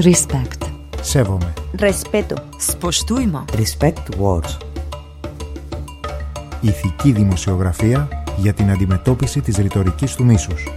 [0.00, 0.64] Respect.
[1.00, 1.52] Σέβομαι.
[1.78, 2.34] Respeto.
[2.70, 3.44] Spoštujmo.
[3.52, 4.56] Respect words.
[6.60, 10.68] Ηθική δημοσιογραφία για την αντιμετώπιση της ρητορικής του μίσους.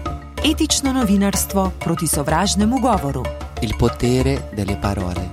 [0.43, 3.21] Etično novinarstvo proti sovražnemu govoru.
[3.61, 5.29] Il potere delle parole.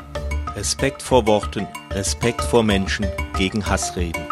[0.54, 3.06] Respekt vor Worten, Respekt vor Menschen
[3.38, 4.26] gegen Hassreden.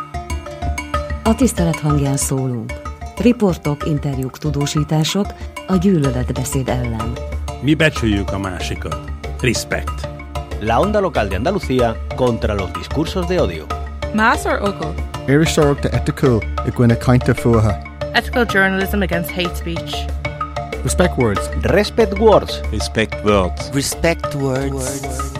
[1.22, 2.72] A tisztelet hangján szólunk.
[3.16, 5.26] Riportok, interjúk, tudósítások
[5.66, 7.12] a gyűlöletbeszéd ellen.
[7.60, 9.13] Mi becsüljük a másikat.
[9.40, 9.90] Respect.
[10.60, 13.66] La onda local de Andalucía contra los discursos de odio.
[14.14, 14.94] Más or ogo?
[15.28, 17.82] Iristorg de ethical i gwyna kainte fuha.
[18.14, 20.06] Ethical journalism against hate speech.
[20.84, 21.50] Respect words.
[21.62, 22.62] Respect words.
[22.70, 23.70] Respect words.
[23.74, 25.34] Respect words.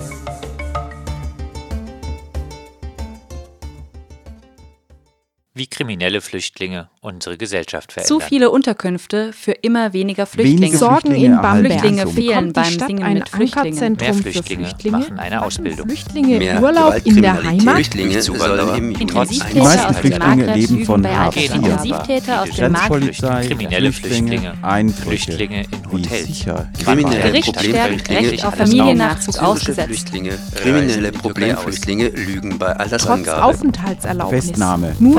[5.75, 8.21] Kriminelle Flüchtlinge unsere Gesellschaft verändern.
[8.21, 10.61] Zu viele Unterkünfte für immer weniger Flüchtlinge.
[10.61, 11.81] Wenige Sorgen in Bamberg.
[11.81, 13.97] Flüchtlinge fehlen beim Singen ein mit Flüchtlingen.
[13.99, 14.99] Mehr Flüchtlinge, Flüchtlinge?
[14.99, 15.89] machen eine Ausbildung.
[15.89, 17.75] Flüchtlinge Mehr Urlaub in der Heimat?
[17.75, 21.37] Flüchtlinge sollen im Die Intensivtäter meisten aus Flüchtlinge leben von Hartz.
[21.37, 21.55] IV.
[21.55, 22.91] Intensivtäter aus dem Maghreb.
[22.91, 25.33] Grenzpolizei, kriminelle Flüchtlinge, Flüchtlinge, Einbrüche.
[25.33, 26.27] Flüchtlinge in Hotels.
[26.27, 26.69] sicher.
[26.85, 29.89] Kriminelle Gericht Problemflüchtlinge, auf Familiennachzug ausgesetzt.
[29.89, 33.45] Flüchtlinge, kriminelle Problemflüchtlinge lügen bei Trotz Altersangabe.
[33.45, 34.47] Aufenthaltserlaubnis.
[34.47, 34.95] Festnahme.
[35.01, 35.15] Nun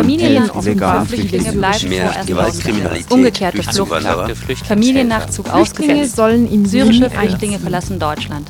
[0.49, 1.51] Familiennachzug offenbar Flüchtlinge
[1.89, 3.11] Mehr vorerst.
[3.11, 3.89] Umgekehrt durch durch Flucht.
[3.89, 4.11] Zuwanderer.
[4.11, 4.73] Beklagte Flüchtlingshelfer.
[4.73, 6.15] Familiennachzug Flüchtlinge ausgesetzt.
[6.15, 8.47] sollen in Syrische Flüchtlinge verlassen Deutschland.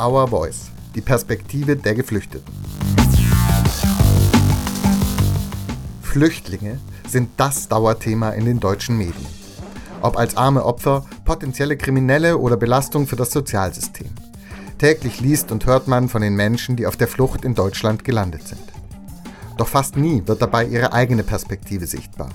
[0.00, 2.52] Our Voice, die Perspektive der Geflüchteten.
[6.02, 9.26] Flüchtlinge sind das Dauerthema in den deutschen Medien.
[10.00, 14.08] Ob als arme Opfer, potenzielle Kriminelle oder Belastung für das Sozialsystem.
[14.78, 18.46] Täglich liest und hört man von den Menschen, die auf der Flucht in Deutschland gelandet
[18.46, 18.62] sind.
[19.56, 22.28] Doch fast nie wird dabei ihre eigene Perspektive sichtbar.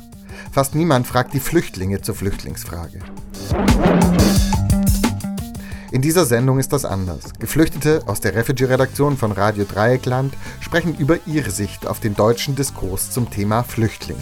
[0.51, 2.99] Fast niemand fragt die Flüchtlinge zur Flüchtlingsfrage.
[5.91, 7.33] In dieser Sendung ist das anders.
[7.39, 13.11] Geflüchtete aus der Refugee-Redaktion von Radio Dreieckland sprechen über ihre Sicht auf den deutschen Diskurs
[13.11, 14.19] zum Thema Flüchtlinge.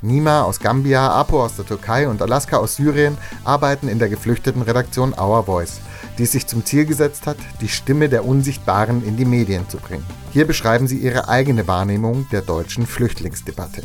[0.00, 4.62] Nima aus Gambia, Apo aus der Türkei und Alaska aus Syrien arbeiten in der geflüchteten
[4.62, 5.80] Redaktion Our Voice,
[6.18, 9.78] die es sich zum Ziel gesetzt hat, die Stimme der Unsichtbaren in die Medien zu
[9.78, 10.06] bringen.
[10.32, 13.82] Hier beschreiben sie ihre eigene Wahrnehmung der deutschen Flüchtlingsdebatte.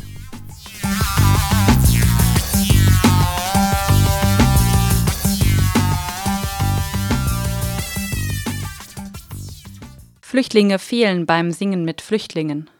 [10.20, 12.70] Flüchtlinge fehlen beim Singen mit Flüchtlingen.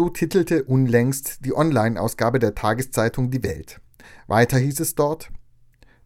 [0.00, 3.82] So titelte unlängst die Online-Ausgabe der Tageszeitung Die Welt.
[4.28, 5.28] Weiter hieß es dort,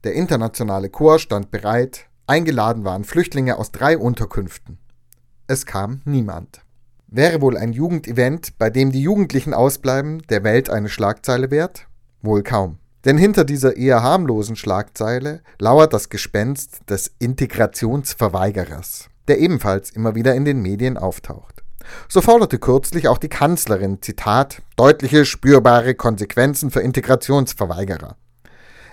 [0.03, 4.79] der internationale Chor stand bereit, eingeladen waren Flüchtlinge aus drei Unterkünften.
[5.47, 6.63] Es kam niemand.
[7.07, 11.87] Wäre wohl ein Jugendevent, bei dem die Jugendlichen ausbleiben, der Welt eine Schlagzeile wert?
[12.21, 12.79] Wohl kaum.
[13.05, 20.35] Denn hinter dieser eher harmlosen Schlagzeile lauert das Gespenst des Integrationsverweigerers, der ebenfalls immer wieder
[20.35, 21.64] in den Medien auftaucht.
[22.09, 28.17] So forderte kürzlich auch die Kanzlerin, Zitat, deutliche, spürbare Konsequenzen für Integrationsverweigerer.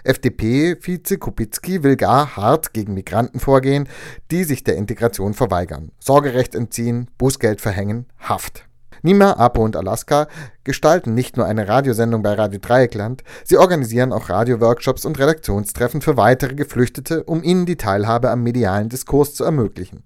[0.03, 3.88] FDP-Vize Kubicki will gar hart gegen Migranten vorgehen,
[4.31, 5.91] die sich der Integration verweigern.
[6.00, 8.66] Sorgerecht entziehen, Bußgeld verhängen, Haft.
[9.03, 10.28] Nima, Apo und Alaska
[10.63, 16.18] gestalten nicht nur eine Radiosendung bei Radio Dreieckland, sie organisieren auch Radioworkshops und Redaktionstreffen für
[16.18, 20.03] weitere Geflüchtete, um ihnen die Teilhabe am medialen Diskurs zu ermöglichen.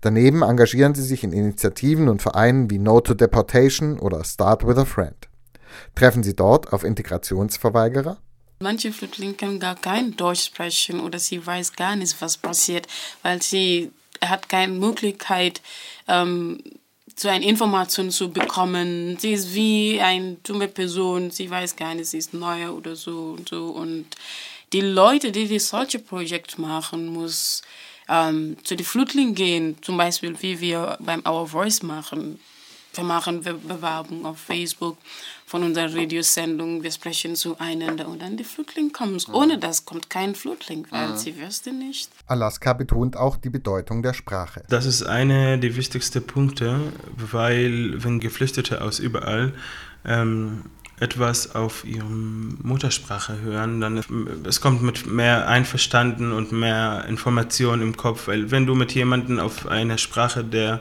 [0.00, 4.76] Daneben engagieren sie sich in Initiativen und Vereinen wie No to Deportation oder Start with
[4.76, 5.16] a Friend.
[5.94, 8.18] Treffen Sie dort auf Integrationsverweigerer?
[8.60, 12.86] Manche Flüchtlinge können gar kein Deutsch sprechen oder sie weiß gar nicht, was passiert,
[13.22, 13.90] weil sie
[14.22, 15.60] hat keine Möglichkeit,
[16.08, 16.62] ähm,
[17.16, 19.16] so eine Information zu bekommen.
[19.18, 23.36] Sie ist wie eine dumme Person, sie weiß gar nicht, sie ist neu oder so
[23.38, 23.66] und so.
[23.66, 24.06] Und
[24.72, 27.62] die Leute, die, die solche Projekte machen, muss
[28.08, 32.38] ähm, zu den Flüchtlingen gehen, zum Beispiel wie wir beim Our Voice machen.
[32.96, 34.96] Wir machen Be Bewerbung auf Facebook
[35.46, 36.84] von unserer Radiosendung.
[36.84, 39.20] Wir sprechen zueinander und dann die Flüchtlinge kommen.
[39.32, 41.16] Ohne das kommt kein Flüchtling, weil Mhm.
[41.16, 42.08] sie wüssten nicht.
[42.28, 44.62] Alaska betont auch die Bedeutung der Sprache.
[44.68, 49.54] Das ist einer der wichtigsten Punkte, weil wenn Geflüchtete aus überall
[50.04, 50.66] ähm,
[51.00, 54.00] etwas auf ihre Muttersprache hören, dann
[54.46, 59.40] es kommt mit mehr Einverstanden und mehr Information im Kopf, weil wenn du mit jemandem
[59.40, 60.80] auf einer Sprache, der,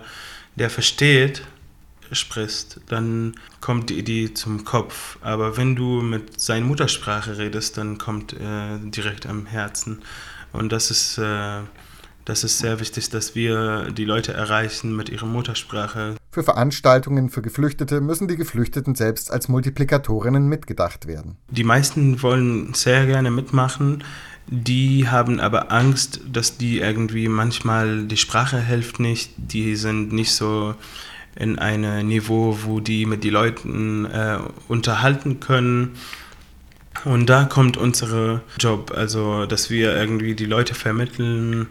[0.56, 1.44] der versteht,
[2.12, 5.18] sprichst, dann kommt die Idee zum Kopf.
[5.22, 10.02] Aber wenn du mit seiner Muttersprache redest, dann kommt äh, direkt am Herzen.
[10.52, 11.62] Und das ist, äh,
[12.26, 16.16] das ist sehr wichtig, dass wir die Leute erreichen mit ihrer Muttersprache.
[16.34, 21.38] Für Veranstaltungen für Geflüchtete müssen die Geflüchteten selbst als Multiplikatorinnen mitgedacht werden.
[21.52, 24.04] Die meisten wollen sehr gerne mitmachen,
[24.48, 30.34] die haben aber Angst, dass die irgendwie manchmal die Sprache hilft nicht, die sind nicht
[30.34, 30.74] so
[31.36, 35.92] in einem Niveau, wo die mit den Leuten äh, unterhalten können.
[37.06, 41.68] Und da kommt unser Job, also dass wir irgendwie die Leute vermitteln,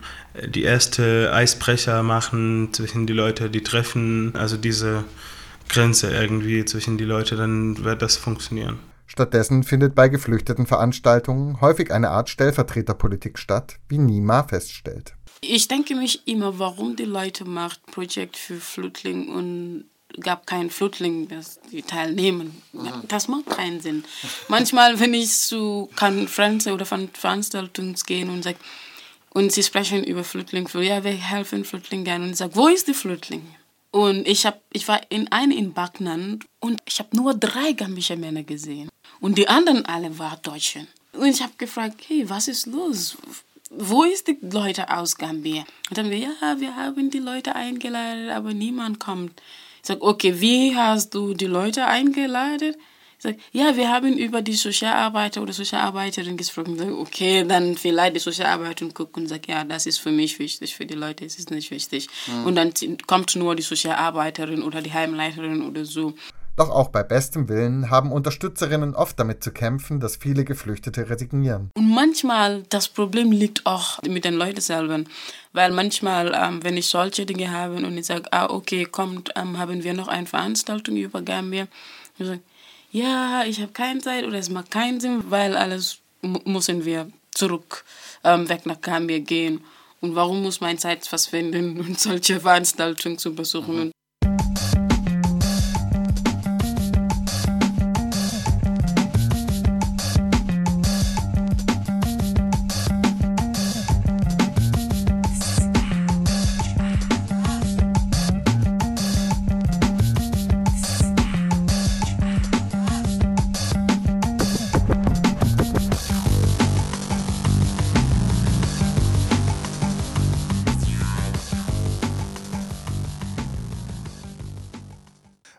[0.46, 5.04] die erste Eisbrecher machen zwischen die Leute, die treffen, also diese
[5.68, 8.78] Grenze irgendwie zwischen die Leute, dann wird das funktionieren.
[9.06, 15.14] Stattdessen findet bei geflüchteten Veranstaltungen häufig eine Art Stellvertreterpolitik statt, wie Nima feststellt.
[15.42, 19.84] Ich denke mich immer, warum die Leute macht Projekt für Flüchtlinge und
[20.20, 22.62] gab keinen Flüchtling, dass die teilnehmen.
[23.08, 24.04] Das macht keinen Sinn.
[24.48, 28.58] Manchmal, wenn ich zu Konferenzen oder Veranstaltungen gehe und sage,
[29.34, 32.24] und sie sprechen über Flüchtlinge, ja, wir helfen Flüchtlingen gerne.
[32.24, 33.42] Und ich sage, wo ist die Flüchtling?
[33.90, 38.16] Und ich, hab, ich war in eine in Backnan und ich habe nur drei gambische
[38.16, 38.88] Männer gesehen.
[39.20, 40.86] Und die anderen alle waren Deutsche.
[41.12, 43.16] Und ich habe gefragt, hey, was ist los?
[43.70, 45.64] Wo ist die Leute aus Gambia?
[45.88, 49.40] Und dann wir, ja, wir haben die Leute eingeladen, aber niemand kommt.
[49.82, 52.76] Ich sage, okay, wie hast du die Leute eingeladen?
[53.18, 56.74] Ich sage, ja, wir haben über die Sozialarbeiter oder Sozialarbeiterin gesprochen.
[56.74, 60.38] Ich sage, okay, dann vielleicht die Sozialarbeiterin guckt und sagt, ja, das ist für mich
[60.38, 62.08] wichtig, für die Leute ist es nicht wichtig.
[62.28, 62.46] Mhm.
[62.46, 62.72] Und dann
[63.08, 66.14] kommt nur die Sozialarbeiterin oder die Heimleiterin oder so.
[66.56, 71.70] Doch auch bei bestem Willen haben Unterstützerinnen oft damit zu kämpfen, dass viele Geflüchtete resignieren.
[71.74, 75.00] Und manchmal das Problem liegt auch mit den Leuten selber.
[75.54, 79.58] Weil manchmal, ähm, wenn ich solche Dinge habe und ich sage, ah, okay, kommt, ähm,
[79.58, 81.68] haben wir noch eine Veranstaltung über Gambia.
[82.18, 82.40] Ich sage,
[82.90, 85.98] ja, ich habe keine Zeit oder es macht keinen Sinn, weil alles
[86.44, 87.84] müssen wir zurück,
[88.24, 89.64] ähm, weg nach Gambia gehen.
[90.02, 93.86] Und warum muss man Zeit verschwenden und solche Veranstaltungen zu besuchen?
[93.86, 93.92] Mhm.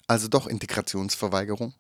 [0.07, 1.73] Also doch Integrationsverweigerung?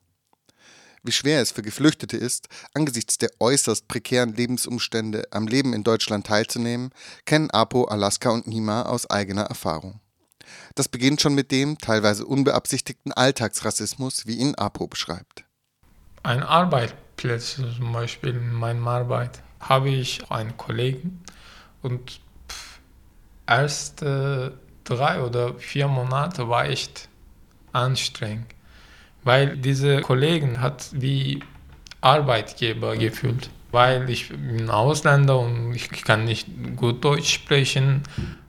[1.05, 6.25] Wie schwer es für Geflüchtete ist, angesichts der äußerst prekären Lebensumstände am Leben in Deutschland
[6.25, 6.91] teilzunehmen,
[7.25, 9.99] kennen Apo, Alaska und Nima aus eigener Erfahrung.
[10.75, 15.43] Das beginnt schon mit dem teilweise unbeabsichtigten Alltagsrassismus, wie ihn Apo beschreibt.
[16.23, 21.21] Ein Arbeitsplatz, zum Beispiel in meiner Arbeit, habe ich einen Kollegen
[21.81, 22.21] und
[23.45, 24.51] erst äh,
[24.85, 27.09] drei oder vier Monate war echt
[27.73, 28.45] anstrengend,
[29.23, 31.41] weil diese Kollegen hat wie
[32.01, 38.03] Arbeitgeber gefühlt, weil ich bin Ausländer und ich kann nicht gut Deutsch sprechen,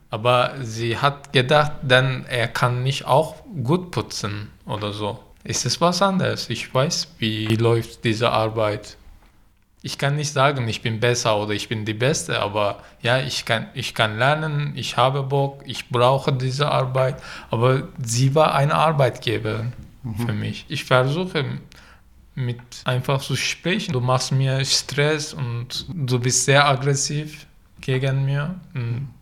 [0.09, 5.19] aber sie hat gedacht, denn er kann nicht auch gut putzen oder so.
[5.43, 6.49] Ist es was anderes?
[6.49, 8.97] Ich weiß, wie läuft diese Arbeit
[9.85, 13.45] ich kann nicht sagen, ich bin besser oder ich bin die Beste, aber ja, ich
[13.45, 17.21] kann, ich kann lernen, ich habe Bock, ich brauche diese Arbeit,
[17.51, 20.15] aber sie war eine Arbeitgeberin mhm.
[20.15, 20.65] für mich.
[20.69, 21.45] Ich versuche
[22.33, 23.93] mit einfach zu sprechen.
[23.93, 27.45] Du machst mir Stress und du bist sehr aggressiv
[27.79, 28.55] gegen mir.
[28.73, 29.13] Und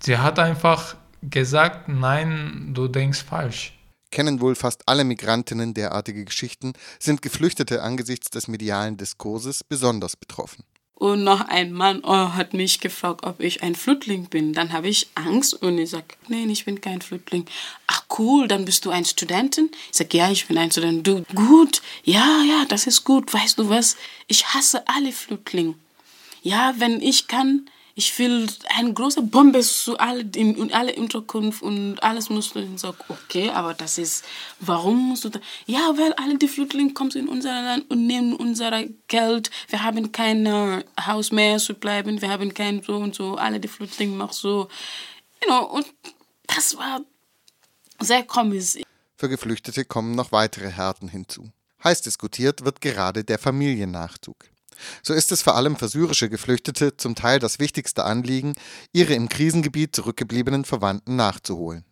[0.00, 3.72] sie hat einfach gesagt, nein, du denkst falsch
[4.14, 10.64] kennen wohl fast alle Migrantinnen derartige Geschichten, sind Geflüchtete angesichts des medialen Diskurses besonders betroffen.
[10.94, 14.52] Und noch ein Mann oh, hat mich gefragt, ob ich ein Flüchtling bin.
[14.52, 17.46] Dann habe ich Angst und ich sage, nein, ich bin kein Flüchtling.
[17.88, 19.70] Ach cool, dann bist du ein Studentin?
[19.90, 21.04] Ich sage, ja, ich bin ein Student.
[21.04, 23.34] Du, gut, ja, ja, das ist gut.
[23.34, 23.96] Weißt du was?
[24.28, 25.74] Ich hasse alle Flüchtlinge.
[26.42, 31.62] Ja, wenn ich kann, ich will eine große Bombe zu alle, in, in alle Unterkunft
[31.62, 34.24] und alles musst du ich sag, okay, aber das ist,
[34.58, 35.40] warum musst du da?
[35.66, 39.50] Ja, weil alle die Flüchtlinge kommen in unser Land und nehmen unser Geld.
[39.68, 43.36] Wir haben kein Haus mehr zu bleiben, wir haben kein so und so.
[43.36, 44.68] Alle die Flüchtlinge machen so.
[45.42, 45.86] You know, und
[46.48, 47.00] das war
[48.00, 48.78] sehr komisch.
[49.16, 51.50] Für Geflüchtete kommen noch weitere Härten hinzu.
[51.84, 54.36] Heiß diskutiert wird gerade der Familiennachzug.
[55.02, 58.54] So ist es vor allem für syrische Geflüchtete zum Teil das wichtigste Anliegen,
[58.92, 61.84] ihre im Krisengebiet zurückgebliebenen Verwandten nachzuholen.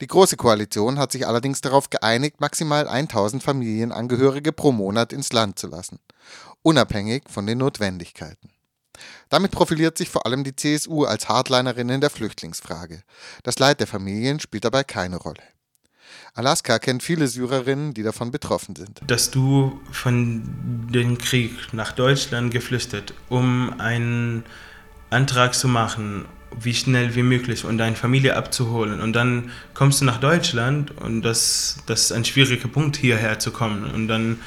[0.00, 5.58] Die Große Koalition hat sich allerdings darauf geeinigt, maximal 1000 Familienangehörige pro Monat ins Land
[5.58, 5.98] zu lassen,
[6.62, 8.50] unabhängig von den Notwendigkeiten.
[9.28, 13.02] Damit profiliert sich vor allem die CSU als Hardlinerin in der Flüchtlingsfrage.
[13.42, 15.42] Das Leid der Familien spielt dabei keine Rolle.
[16.34, 19.00] Alaska kennt viele Syrerinnen, die davon betroffen sind.
[19.06, 20.42] Dass du von
[20.92, 24.44] dem Krieg nach Deutschland geflüchtet, um einen
[25.10, 26.26] Antrag zu machen,
[26.60, 29.00] wie schnell wie möglich und deine Familie abzuholen.
[29.00, 33.50] Und dann kommst du nach Deutschland und das, das ist ein schwieriger Punkt, hierher zu
[33.50, 33.84] kommen.
[33.84, 34.38] Und dann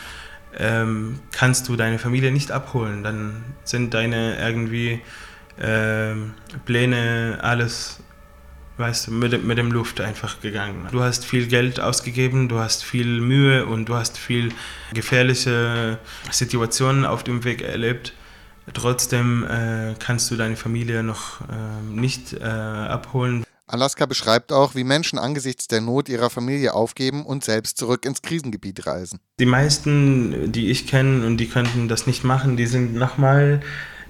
[0.58, 3.03] ähm, kannst du deine Familie nicht abholen.
[3.03, 5.01] Dann sind deine irgendwie
[5.60, 6.34] ähm,
[6.65, 8.00] Pläne, alles,
[8.82, 10.88] weißt du, mit, mit dem Luft einfach gegangen.
[10.92, 14.52] Du hast viel Geld ausgegeben, du hast viel Mühe und du hast viel
[14.94, 16.00] gefährliche
[16.32, 18.14] Situationen auf dem Weg erlebt.
[18.74, 23.44] Trotzdem äh, kannst du deine Familie noch äh, nicht äh, abholen.
[23.68, 28.22] Alaska beschreibt auch, wie Menschen angesichts der Not ihrer Familie aufgeben und selbst zurück ins
[28.22, 29.20] Krisengebiet reisen.
[29.40, 33.62] Die meisten, die ich kenne und die könnten das nicht machen, die sind nochmal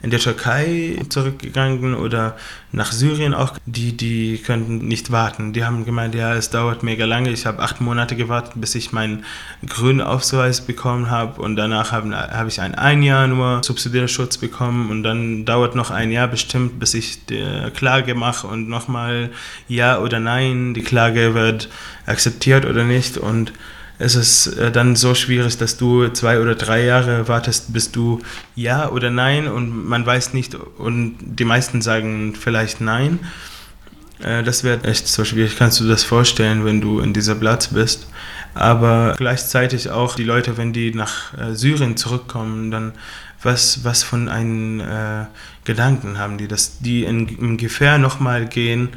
[0.04, 2.36] in der Türkei zurückgegangen oder
[2.72, 5.54] nach Syrien auch, die, die könnten nicht warten.
[5.54, 7.30] Die haben gemeint, ja, es dauert mega lange.
[7.30, 9.26] Ich habe acht Monate gewartet, bis ich meinen
[9.68, 11.42] grünen Ausweis bekommen habe.
[11.42, 14.90] Und danach habe hab ich ein, ein Jahr nur Subsidiärschutz bekommen.
[14.90, 18.48] Und dann dauert noch ein Jahr bestimmt, bis ich die Klage mache.
[18.48, 19.30] Und nochmal
[19.68, 21.70] ja oder nein, die Klage wird
[22.06, 23.18] akzeptiert oder nicht.
[23.18, 23.54] Und
[24.16, 28.20] ist äh, dann so schwierig, dass du zwei oder drei Jahre wartest, bis du
[28.56, 33.20] ja oder nein und man weiß nicht und die meisten sagen vielleicht nein.
[34.24, 35.56] Äh, das wird echt so schwierig.
[35.58, 38.08] Kannst du das vorstellen, wenn du in dieser Platz bist?
[38.54, 42.94] Aber gleichzeitig auch die Leute, wenn die nach äh, Syrien zurückkommen, dann
[43.44, 45.26] was, was von einen äh,
[45.64, 48.90] Gedanken haben die, dass die in, in Gefahr nochmal gehen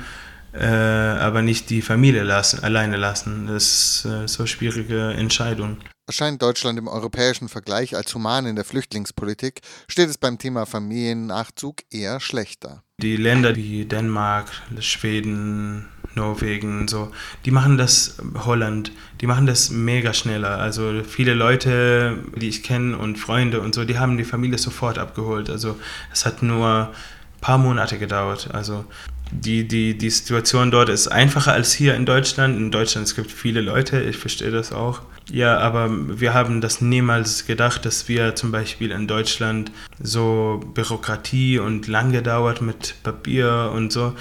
[0.54, 3.46] äh, aber nicht die Familie lassen, alleine lassen.
[3.46, 5.78] Das ist äh, so eine schwierige Entscheidung.
[6.06, 11.76] Erscheint Deutschland im europäischen Vergleich als human in der Flüchtlingspolitik, steht es beim Thema Familiennachzug
[11.90, 12.82] eher schlechter.
[13.00, 17.10] Die Länder wie Dänemark, Schweden, Norwegen, so,
[17.44, 20.58] die machen das, Holland, die machen das mega schneller.
[20.58, 24.98] Also viele Leute, die ich kenne und Freunde und so, die haben die Familie sofort
[24.98, 25.50] abgeholt.
[25.50, 25.80] Also
[26.12, 28.50] es hat nur ein paar Monate gedauert.
[28.52, 28.84] Also
[29.34, 32.56] die, die, die Situation dort ist einfacher als hier in Deutschland.
[32.56, 35.02] In Deutschland es gibt viele Leute, ich verstehe das auch.
[35.30, 41.58] Ja, aber wir haben das niemals gedacht, dass wir zum Beispiel in Deutschland so Bürokratie
[41.58, 44.14] und lang gedauert mit Papier und so.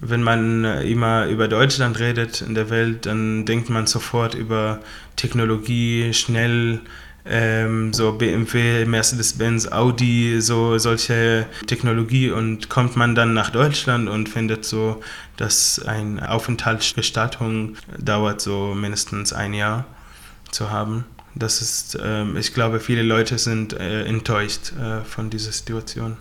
[0.00, 4.80] Wenn man immer über Deutschland redet in der Welt, dann denkt man sofort über
[5.16, 6.80] Technologie, schnell
[7.26, 14.28] ähm, so BMW, Mercedes-Benz, Audi, so solche Technologie und kommt man dann nach Deutschland und
[14.28, 15.02] findet so,
[15.36, 19.86] dass eine Aufenthaltsgestattung dauert so mindestens ein Jahr
[20.50, 21.04] zu haben.
[21.34, 26.16] Das ist, ähm, ich glaube, viele Leute sind äh, enttäuscht äh, von dieser Situation.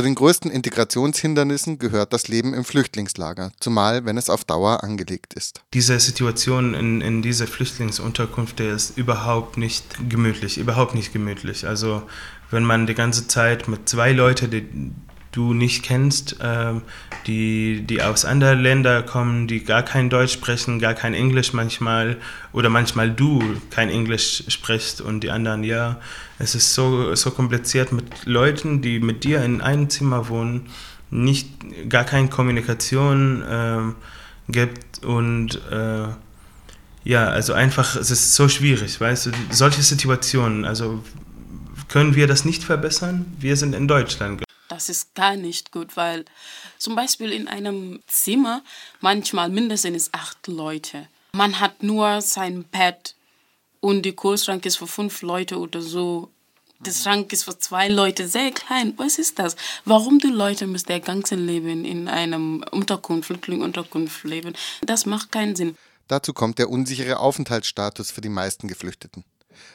[0.00, 5.34] Zu den größten Integrationshindernissen gehört das Leben im Flüchtlingslager, zumal wenn es auf Dauer angelegt
[5.34, 5.60] ist.
[5.74, 11.66] Diese Situation in, in dieser Flüchtlingsunterkunft ist überhaupt nicht gemütlich, überhaupt nicht gemütlich.
[11.66, 12.00] Also
[12.50, 14.66] wenn man die ganze Zeit mit zwei Leuten, die
[15.32, 16.82] du nicht kennst, ähm,
[17.26, 22.16] die, die aus anderen Ländern kommen, die gar kein Deutsch sprechen, gar kein Englisch manchmal
[22.52, 26.00] oder manchmal du kein Englisch sprichst und die anderen ja.
[26.38, 30.66] Es ist so, so kompliziert mit Leuten, die mit dir in einem Zimmer wohnen,
[31.10, 31.48] nicht
[31.88, 33.94] gar keine Kommunikation ähm,
[34.48, 36.08] gibt und äh,
[37.02, 41.02] ja, also einfach, es ist so schwierig, weißt du, solche Situationen, also
[41.88, 43.26] können wir das nicht verbessern?
[43.38, 44.42] Wir sind in Deutschland
[44.80, 46.24] das ist gar nicht gut, weil
[46.78, 48.62] zum Beispiel in einem Zimmer
[49.00, 51.06] manchmal mindestens acht Leute.
[51.32, 53.14] Man hat nur sein Bett
[53.80, 56.30] und die Kohlschrank ist für fünf Leute oder so.
[56.78, 58.94] Der Schrank ist für zwei Leute sehr klein.
[58.96, 59.54] Was ist das?
[59.84, 64.54] Warum die Leute müssen ihr ganzes Leben in einem Unterkunft, Flüchtlingunterkunft leben?
[64.80, 65.76] Das macht keinen Sinn.
[66.08, 69.24] Dazu kommt der unsichere Aufenthaltsstatus für die meisten Geflüchteten.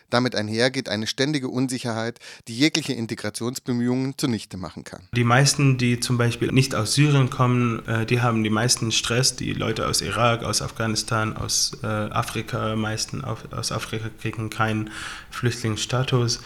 [0.09, 5.07] Damit einher geht eine ständige Unsicherheit, die jegliche Integrationsbemühungen zunichte machen kann.
[5.15, 9.35] Die meisten, die zum Beispiel nicht aus Syrien kommen, äh, die haben die meisten Stress.
[9.35, 14.91] Die Leute aus Irak, aus Afghanistan, aus äh, Afrika, meisten aus Afrika kriegen keinen
[15.31, 16.41] Flüchtlingsstatus.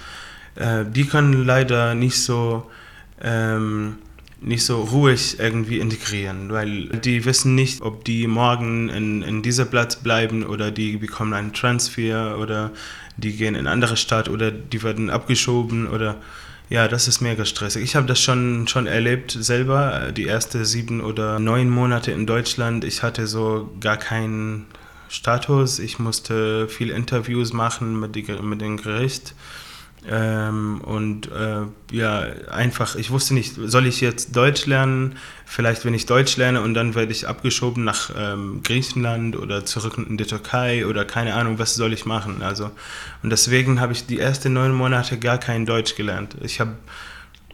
[0.56, 2.70] Äh, die können leider nicht so
[3.22, 3.98] ähm,
[4.42, 9.66] nicht so ruhig irgendwie integrieren, weil die wissen nicht, ob die morgen in, in dieser
[9.66, 12.72] Platz bleiben oder die bekommen einen Transfer oder
[13.18, 16.16] die gehen in eine andere Stadt oder die werden abgeschoben oder
[16.70, 17.84] ja, das ist mega stressig.
[17.84, 22.84] Ich habe das schon, schon erlebt selber, die ersten sieben oder neun Monate in Deutschland.
[22.84, 24.68] Ich hatte so gar keinen
[25.10, 25.80] Status.
[25.80, 29.34] Ich musste viel Interviews machen mit, die, mit dem Gericht.
[30.08, 35.18] Ähm, und äh, ja, einfach, ich wusste nicht, soll ich jetzt Deutsch lernen?
[35.46, 39.98] Vielleicht, wenn ich Deutsch lerne und dann werde ich abgeschoben nach ähm, Griechenland oder zurück
[39.98, 42.42] in die Türkei oder keine Ahnung, was soll ich machen?
[42.42, 42.72] Also,
[43.24, 46.36] und deswegen habe ich die ersten neun Monate gar kein Deutsch gelernt.
[46.42, 46.76] Ich habe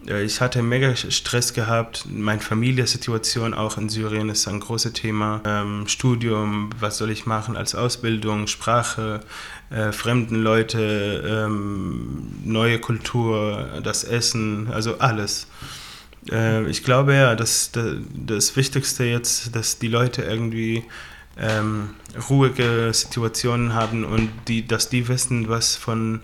[0.08, 2.06] ich hatte mega Stress gehabt.
[2.08, 5.42] Meine Familiensituation auch in Syrien ist ein großes Thema.
[5.46, 9.22] Ähm, Studium, was soll ich machen als Ausbildung, Sprache,
[9.70, 15.48] äh, fremden Leute, ähm, neue Kultur, das Essen, also alles.
[16.32, 20.84] Äh, ich glaube ja, dass das, das Wichtigste jetzt, dass die Leute irgendwie
[21.38, 21.96] ähm,
[22.30, 26.22] ruhige Situationen haben und die, dass die wissen, was von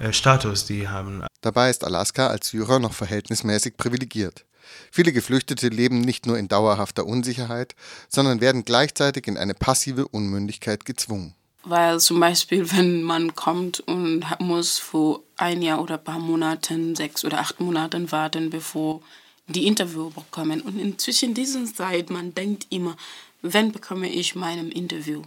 [0.00, 1.22] äh, Status die haben.
[1.40, 4.44] Dabei ist Alaska als Syrer noch verhältnismäßig privilegiert.
[4.92, 7.74] Viele Geflüchtete leben nicht nur in dauerhafter Unsicherheit,
[8.08, 11.34] sondern werden gleichzeitig in eine passive Unmündigkeit gezwungen.
[11.64, 16.96] Weil zum Beispiel, wenn man kommt und muss vor ein Jahr oder ein paar Monaten,
[16.96, 19.02] sechs oder acht Monaten warten, bevor
[19.46, 20.60] die Interview bekommen.
[20.60, 22.96] Und inzwischen dieser Zeit, man denkt immer,
[23.42, 25.22] wann bekomme ich mein Interview?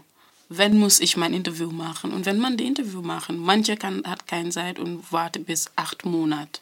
[0.57, 2.11] wenn muss ich mein Interview machen?
[2.13, 6.05] Und wenn man die Interview machen, manche kann, hat keine Zeit und wartet bis acht
[6.05, 6.61] Monate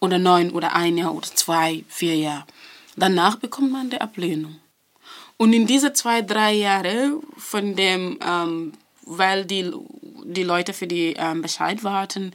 [0.00, 2.44] oder neun oder ein Jahr oder zwei, vier Jahre.
[2.96, 4.56] Danach bekommt man die Ablehnung.
[5.36, 8.72] Und in diese zwei, drei Jahre, von dem, ähm,
[9.06, 9.72] weil die,
[10.24, 12.32] die Leute für die ähm, Bescheid warten,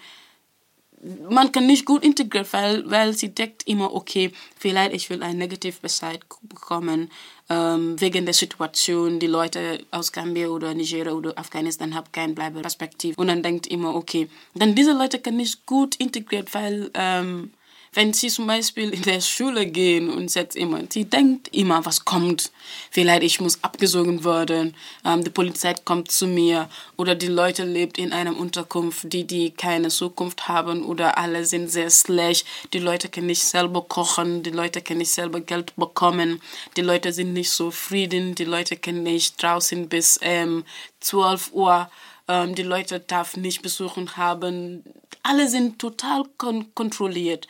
[1.29, 5.38] man kann nicht gut integrieren, weil, weil sie denkt immer, okay, vielleicht ich will ein
[5.38, 7.12] Negativbescheid bekommen
[7.50, 9.19] ähm, wegen der Situation.
[9.19, 13.15] Die Leute aus Gambia oder Nigeria oder Afghanistan haben keine Bleibeperspektive.
[13.19, 17.51] Und dann denkt immer, okay, dann diese Leute können nicht gut integriert, weil ähm,
[17.98, 22.06] wenn sie zum Beispiel in der Schule gehen und jetzt immer, sie denkt immer, was
[22.06, 22.52] kommt.
[22.91, 27.93] Vielleicht ich muss abgesogen werden, ähm, die Polizei kommt zu mir oder die Leute leben
[27.98, 32.45] in einer Unterkunft, die die keine Zukunft haben oder alle sind sehr schlecht.
[32.71, 36.39] Die Leute können nicht selber kochen, die Leute können nicht selber Geld bekommen,
[36.76, 40.65] die Leute sind nicht so frieden, die Leute können nicht draußen bis ähm,
[41.00, 41.89] 12 Uhr
[42.28, 44.84] ähm, die Leute darf nicht besuchen haben.
[45.24, 47.48] Alle sind total kon kontrolliert.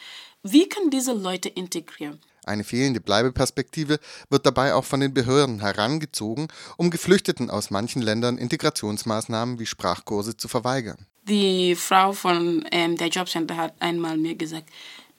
[0.51, 2.19] Wie können diese Leute integrieren?
[2.45, 8.38] Eine fehlende Bleibeperspektive wird dabei auch von den Behörden herangezogen, um Geflüchteten aus manchen Ländern
[8.38, 11.05] Integrationsmaßnahmen wie Sprachkurse zu verweigern.
[11.27, 14.69] Die Frau von ähm, der Jobcenter hat einmal mir gesagt,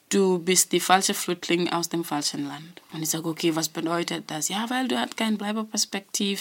[0.08, 2.80] du bist die falsche Flüchtling aus dem falschen Land.
[2.92, 4.48] Und ich sage, okay, was bedeutet das?
[4.48, 6.40] Ja, weil du hast keine Bleibeperspektive.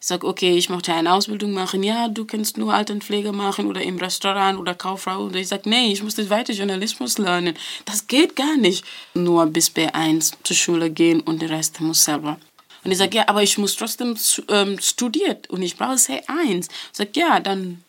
[0.00, 1.82] Ich sage, okay, ich möchte eine Ausbildung machen.
[1.82, 5.24] Ja, du kannst nur Altenpflege machen oder im Restaurant oder Kauffrau.
[5.24, 7.54] Und ich sage, nee, ich muss weiter Journalismus lernen.
[7.84, 8.84] Das geht gar nicht.
[9.14, 12.38] Nur bis B1 zur Schule gehen und der Rest muss selber.
[12.84, 14.16] Und ich sage, ja, aber ich muss trotzdem
[14.48, 16.68] ähm, studieren und ich brauche C1.
[16.68, 17.82] Ich sage, ja, dann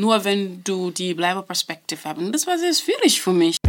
[0.00, 2.18] nur wenn du die Bleibeperspektive hast.
[2.18, 3.59] Und das war sehr schwierig für mich.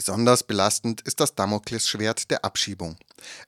[0.00, 2.96] Besonders belastend ist das Damoklesschwert der Abschiebung.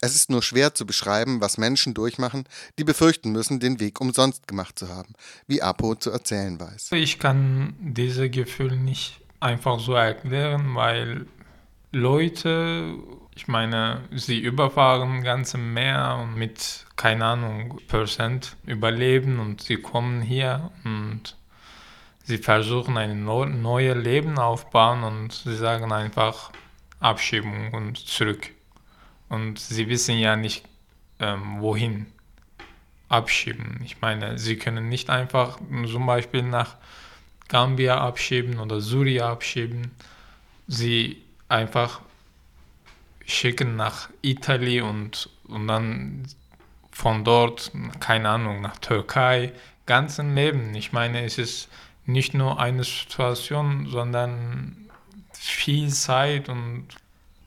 [0.03, 2.45] Es ist nur schwer zu beschreiben, was Menschen durchmachen,
[2.79, 5.15] die befürchten müssen, den Weg umsonst gemacht zu haben,
[5.47, 6.93] wie Apo zu erzählen weiß.
[6.93, 11.25] Ich kann diese Gefühle nicht einfach so erklären, weil
[11.91, 12.97] Leute,
[13.35, 20.71] ich meine, sie überfahren ganze Meer mit, keine Ahnung, Prozent überleben und sie kommen hier
[20.85, 21.35] und
[22.25, 26.51] sie versuchen ein neues Leben aufbauen und sie sagen einfach
[27.01, 28.51] Abschiebung und zurück.
[29.29, 30.65] Und sie wissen ja nicht,
[31.19, 32.07] ähm, wohin
[33.09, 33.81] abschieben.
[33.85, 35.59] Ich meine, sie können nicht einfach
[35.91, 36.77] zum Beispiel nach
[37.49, 39.91] Gambia abschieben oder Syrien abschieben.
[40.67, 42.01] Sie einfach
[43.27, 46.27] schicken nach Italien und, und dann
[46.91, 49.53] von dort, keine Ahnung, nach Türkei,
[49.87, 50.75] ganzen Leben.
[50.75, 51.69] Ich meine, es ist
[52.05, 54.89] nicht nur eine Situation, sondern
[55.33, 56.89] viel Zeit und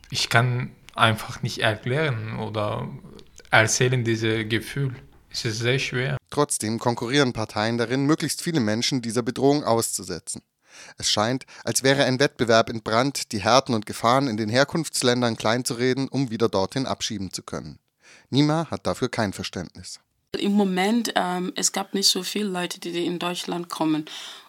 [0.09, 2.87] ich kann einfach nicht erklären oder
[3.51, 4.95] erzählen diese Gefühl.
[5.29, 6.17] Es ist sehr schwer.
[6.29, 10.41] Trotzdem konkurrieren Parteien darin, möglichst viele Menschen dieser Bedrohung auszusetzen.
[10.97, 16.07] Es scheint, als wäre ein Wettbewerb entbrannt, die Härten und Gefahren in den Herkunftsländern kleinzureden,
[16.07, 17.79] um wieder dorthin abschieben zu können.
[18.29, 19.99] Nima hat dafür kein Verständnis.
[20.37, 24.05] Im Moment, ähm, es gab nicht so viele Leute, die in Deutschland kommen.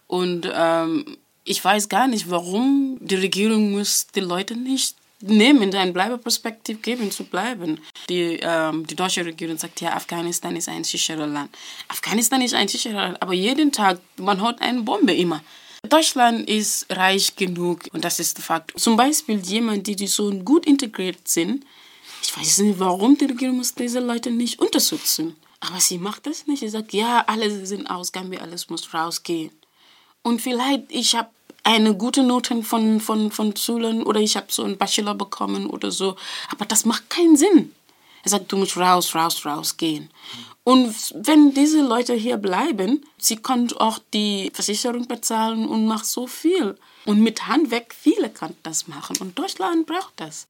[0.06, 5.92] Und ähm, ich weiß gar nicht, warum die Regierung muss die Leute nicht nehmen, eine
[5.92, 7.80] Bleibeperspektive geben, zu bleiben.
[8.08, 11.56] Die, ähm, die deutsche Regierung sagt, ja, Afghanistan ist ein sicheres Land.
[11.88, 15.42] Afghanistan ist ein sicheres Land, aber jeden Tag, man hört eine Bombe immer.
[15.88, 18.78] Deutschland ist reich genug und das ist der Fakt.
[18.78, 21.64] Zum Beispiel jemand, die, die so gut integriert sind,
[22.22, 25.36] ich weiß nicht, warum die Regierung muss diese Leute nicht unterstützen.
[25.60, 26.60] Aber sie macht das nicht.
[26.60, 29.52] Sie sagt, ja, alle sind Ausgaben, alles muss rausgehen.
[30.26, 31.28] Und vielleicht, ich habe
[31.62, 35.92] eine gute Note von, von, von Schulen oder ich habe so einen Bachelor bekommen oder
[35.92, 36.16] so.
[36.50, 37.72] Aber das macht keinen Sinn.
[38.24, 40.10] Er sagt, du musst raus, raus, raus gehen.
[40.64, 46.26] Und wenn diese Leute hier bleiben, sie können auch die Versicherung bezahlen und macht so
[46.26, 46.76] viel.
[47.04, 49.16] Und mit Hand weg, viele können das machen.
[49.18, 50.48] Und Deutschland braucht das.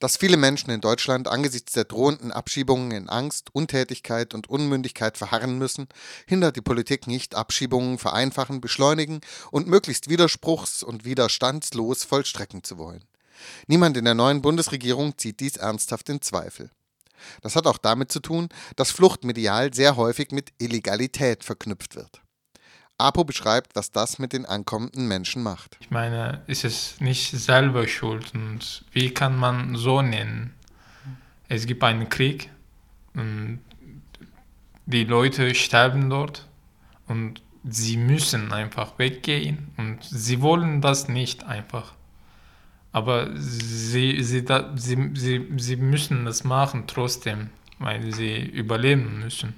[0.00, 5.58] Dass viele Menschen in Deutschland angesichts der drohenden Abschiebungen in Angst, Untätigkeit und Unmündigkeit verharren
[5.58, 5.88] müssen,
[6.26, 13.04] hindert die Politik nicht, Abschiebungen vereinfachen, beschleunigen und möglichst widerspruchs- und widerstandslos vollstrecken zu wollen.
[13.66, 16.70] Niemand in der neuen Bundesregierung zieht dies ernsthaft in Zweifel.
[17.42, 22.22] Das hat auch damit zu tun, dass Flucht medial sehr häufig mit Illegalität verknüpft wird.
[23.00, 25.76] Apo beschreibt, was das mit den ankommenden Menschen macht.
[25.80, 30.54] Ich meine, ist es nicht selber schuld und wie kann man so nennen?
[31.48, 32.50] Es gibt einen Krieg
[33.14, 33.60] und
[34.86, 36.46] die Leute sterben dort
[37.06, 41.94] und sie müssen einfach weggehen und sie wollen das nicht einfach.
[42.92, 49.54] Aber sie, sie, sie, sie, sie müssen das machen trotzdem, weil sie überleben müssen.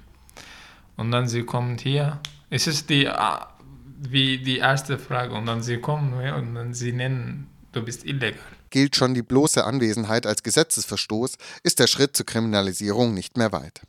[0.95, 2.19] Und dann sie kommen hier
[2.53, 3.51] es ist die, ah,
[3.97, 8.39] wie die erste Frage und dann sie kommen und dann sie nennen, du bist illegal.
[8.69, 13.81] Gilt schon die bloße Anwesenheit als Gesetzesverstoß, ist der Schritt zur Kriminalisierung nicht mehr weit.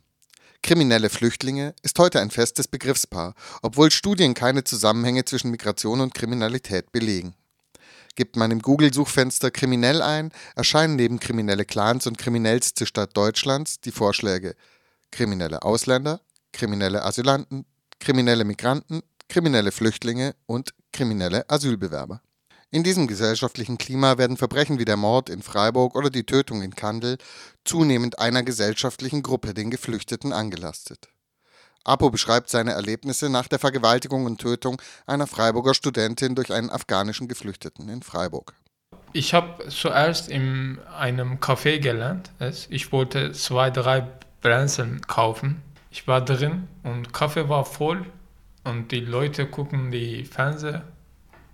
[0.63, 6.91] Kriminelle Flüchtlinge ist heute ein festes Begriffspaar, obwohl Studien keine Zusammenhänge zwischen Migration und Kriminalität
[6.91, 7.35] belegen.
[8.15, 13.91] Gibt man im Google-Suchfenster kriminell ein, erscheinen neben kriminelle Clans und kriminellste Stadt Deutschlands die
[13.91, 14.55] Vorschläge
[15.11, 16.19] kriminelle Ausländer,
[16.51, 17.65] kriminelle Asylanten,
[17.99, 22.21] kriminelle Migranten, kriminelle Flüchtlinge und kriminelle Asylbewerber.
[22.71, 26.75] In diesem gesellschaftlichen Klima werden Verbrechen wie der Mord in Freiburg oder die Tötung in
[26.75, 27.17] Kandel
[27.63, 31.07] zunehmend einer gesellschaftlichen Gruppe, den Geflüchteten, angelastet.
[31.85, 37.27] Apo beschreibt seine Erlebnisse nach der Vergewaltigung und Tötung einer Freiburger Studentin durch einen afghanischen
[37.27, 38.55] Geflüchteten in Freiburg.
[39.13, 42.31] Ich habe zuerst in einem Café gelernt.
[42.69, 44.05] Ich wollte zwei, drei
[44.41, 45.61] Brenzeln kaufen
[45.95, 48.05] ich war drin und Kaffee war voll
[48.65, 50.83] und die Leute gucken die Fernseher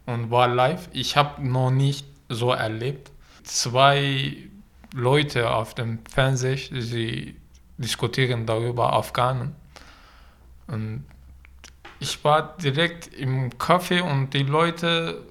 [0.08, 0.90] und war live.
[0.94, 3.12] Ich habe noch nicht so erlebt.
[3.44, 4.38] Zwei
[4.96, 7.36] Leute auf dem Fernseher, sie
[7.78, 9.56] diskutieren darüber Afghanen.
[10.66, 11.06] Und
[12.00, 15.22] ich war direkt im Kaffee und die Leute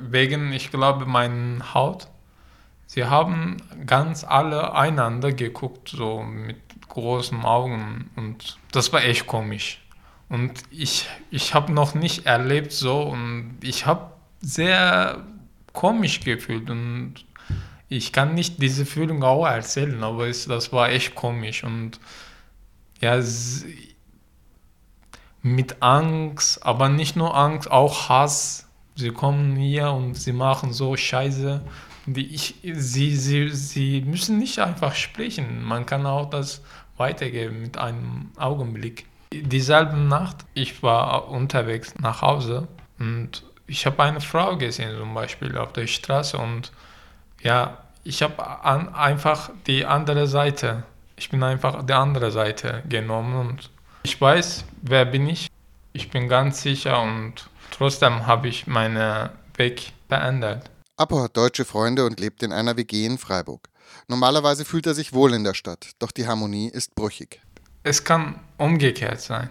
[0.00, 2.08] wegen, ich glaube, meiner Haut,
[2.86, 9.80] sie haben ganz alle einander geguckt, so mit großen Augen und das war echt komisch.
[10.28, 15.24] Und ich, ich habe noch nicht erlebt so und ich habe sehr
[15.72, 17.24] komisch gefühlt und
[17.88, 21.98] ich kann nicht diese Fühlung auch erzählen, aber es, das war echt komisch und
[23.00, 23.22] ja,
[25.42, 28.68] mit Angst, aber nicht nur Angst, auch Hass.
[28.96, 31.62] Sie kommen hier und sie machen so Scheiße.
[32.14, 35.62] Die ich, sie, sie, sie müssen nicht einfach sprechen.
[35.62, 36.62] Man kann auch das
[36.96, 39.06] weitergeben mit einem Augenblick.
[39.32, 42.66] Dieselbe Nacht, ich war unterwegs nach Hause
[42.98, 46.72] und ich habe eine Frau gesehen, zum Beispiel auf der Straße und
[47.42, 50.84] ja, ich habe einfach die andere Seite,
[51.16, 53.70] ich bin einfach die andere Seite genommen und
[54.02, 55.48] ich weiß, wer bin ich.
[55.92, 60.70] Ich bin ganz sicher und trotzdem habe ich meinen Weg verändert.
[60.98, 63.68] Apo hat deutsche Freunde und lebt in einer WG in Freiburg.
[64.08, 67.40] Normalerweise fühlt er sich wohl in der Stadt, doch die Harmonie ist brüchig.
[67.84, 69.48] Es kann umgekehrt sein,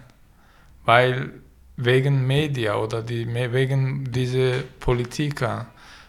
[0.83, 1.41] weil
[1.77, 5.67] wegen Media oder die, wegen dieser Politiker,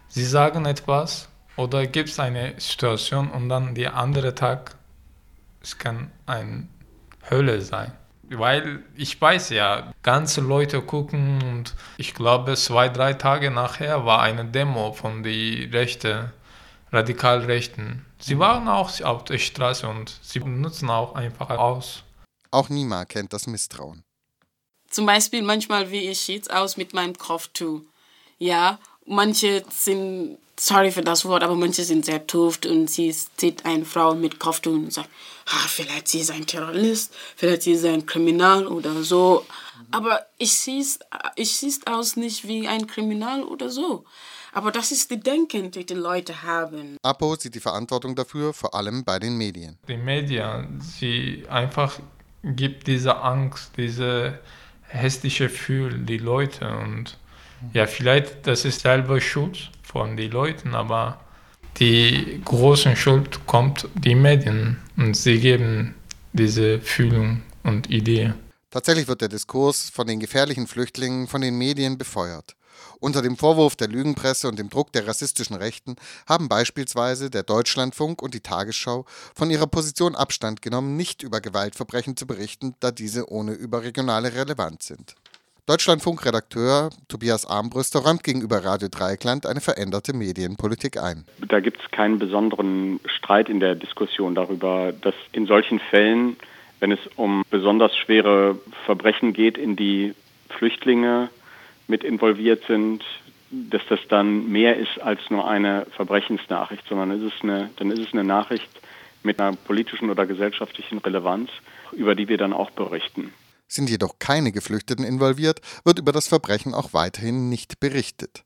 [0.09, 4.75] sie sagen etwas oder gibt es eine Situation und dann der andere Tag,
[5.63, 6.67] es kann eine
[7.31, 7.93] Hölle sein.
[8.31, 14.21] Weil ich weiß ja, ganze Leute gucken und ich glaube, zwei, drei Tage nachher war
[14.21, 16.31] eine Demo von den Rechten,
[16.93, 18.05] Radikalrechten.
[18.19, 22.03] Sie waren auch auf der Straße und sie nutzen auch einfach aus.
[22.51, 24.05] Auch Nima kennt das Misstrauen.
[24.89, 27.83] Zum Beispiel manchmal, wie ich jetzt aus mit meinem Kopftuch.
[28.39, 33.65] Ja, manche sind, sorry für das Wort, aber manche sind sehr doof und sie sieht
[33.65, 35.09] eine Frau mit Kopftuch und sagt,
[35.47, 39.47] ah, vielleicht sie ist ein Terrorist, vielleicht sie ist ein Kriminal oder so.
[39.91, 40.85] Aber ich sehe
[41.37, 44.05] ich sieh's aus nicht wie ein Kriminal oder so.
[44.53, 46.97] Aber das ist die Denken, die die Leute haben.
[47.03, 49.79] Apo sieht die Verantwortung dafür vor allem bei den Medien.
[49.87, 51.99] Die Medien, sie einfach
[52.43, 54.39] gibt diese Angst, diese
[54.83, 57.19] hässliche Gefühl die Leute und
[57.73, 61.19] ja, vielleicht das ist selber Schuld von den Leuten, aber
[61.79, 65.95] die große Schuld kommt die Medien und sie geben
[66.33, 68.35] diese Fühlung und Idee.
[68.71, 72.55] Tatsächlich wird der Diskurs von den gefährlichen Flüchtlingen von den Medien befeuert.
[73.01, 75.97] Unter dem Vorwurf der Lügenpresse und dem Druck der rassistischen Rechten
[76.27, 82.17] haben beispielsweise der Deutschlandfunk und die Tagesschau von ihrer Position Abstand genommen, nicht über Gewaltverbrechen
[82.17, 85.15] zu berichten, da diese ohne überregionale Relevanz sind.
[85.69, 91.27] Deutschlandfunk-Redakteur Tobias Armbrüster räumt gegenüber Radio Dreieckland eine veränderte Medienpolitik ein.
[91.47, 96.39] Da gibt es keinen besonderen Streit in der Diskussion darüber, dass in solchen Fällen,
[96.81, 100.15] wenn es um besonders schwere Verbrechen geht, in die
[100.49, 101.29] Flüchtlinge
[101.87, 103.05] mit involviert sind,
[103.51, 107.99] dass das dann mehr ist als nur eine Verbrechensnachricht, sondern ist es eine, dann ist
[107.99, 108.71] es eine Nachricht
[109.23, 111.51] mit einer politischen oder gesellschaftlichen Relevanz,
[111.93, 113.35] über die wir dann auch berichten.
[113.69, 118.45] Sind jedoch keine Geflüchteten involviert, wird über das Verbrechen auch weiterhin nicht berichtet.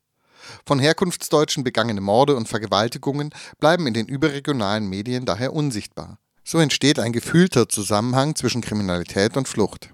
[0.65, 6.19] Von Herkunftsdeutschen begangene Morde und Vergewaltigungen bleiben in den überregionalen Medien daher unsichtbar.
[6.43, 9.89] So entsteht ein gefühlter Zusammenhang zwischen Kriminalität und Flucht.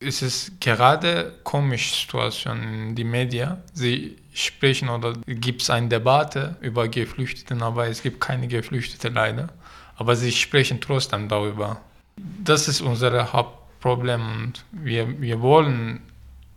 [0.00, 3.58] Es ist gerade komische Situation in den Medien.
[3.72, 9.48] Sie sprechen oder gibt es eine Debatte über Geflüchtete, aber es gibt keine Geflüchtete leider.
[9.96, 11.80] Aber sie sprechen trotzdem darüber.
[12.16, 16.00] Das ist unsere Haupt Problem und wir, wir wollen,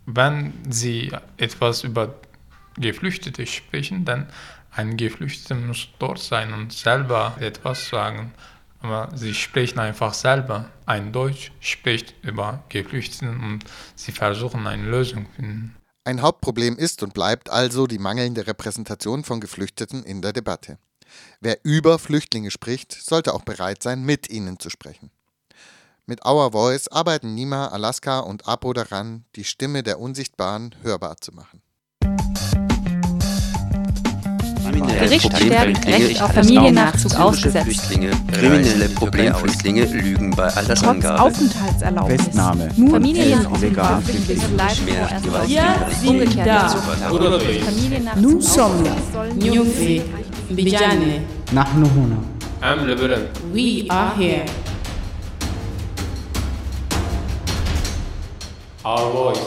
[0.06, 2.14] wenn sie etwas über
[2.78, 4.28] Geflüchtete sprechen, dann
[4.70, 8.32] ein Geflüchteter muss dort sein und selber etwas sagen.
[8.80, 10.70] Aber sie sprechen einfach selber.
[10.84, 13.60] Ein Deutsch spricht über Geflüchtete und
[13.96, 15.76] sie versuchen eine Lösung zu finden.
[16.04, 20.78] Ein Hauptproblem ist und bleibt also die mangelnde Repräsentation von Geflüchteten in der Debatte.
[21.40, 25.10] Wer über Flüchtlinge spricht, sollte auch bereit sein, mit ihnen zu sprechen.
[26.08, 31.32] Mit Our Voice arbeiten Nima, Alaska und Apo daran, die Stimme der Unsichtbaren hörbar zu
[31.32, 31.62] machen.
[35.00, 37.90] Gericht stärkt Recht auf Familiennachzug ausgesetzt.
[37.90, 41.18] Kriminelle Problemflüchtlinge lügen bei Altersangabe.
[41.18, 42.22] Trotz Aufenthaltserlaubnis.
[42.22, 42.70] Festnahme.
[42.70, 43.62] Familiennachzug.
[43.62, 44.00] Wir
[45.90, 46.72] sind da.
[48.14, 48.94] Nous sommes là.
[50.50, 51.24] Bijane.
[51.50, 52.18] Nach huna.
[53.52, 54.44] We are here.
[58.86, 59.40] Our Voice,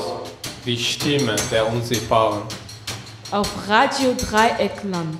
[0.66, 2.42] die Stimme der Unsichtbaren.
[3.32, 5.18] auf Radio Dreieckland.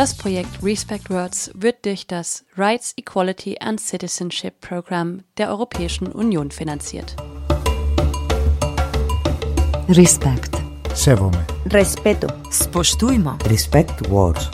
[0.00, 6.50] Das Projekt Respect Words wird durch das Rights, Equality and Citizenship Program der Europäischen Union
[6.50, 7.14] finanziert.
[9.90, 10.56] Respect.
[10.94, 11.44] Sevome.
[11.66, 12.28] Respeto.
[12.50, 13.36] Spoštujmo.
[13.50, 14.50] Respect Words.